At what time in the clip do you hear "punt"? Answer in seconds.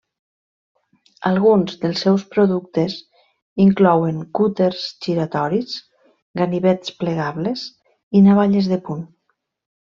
8.89-9.07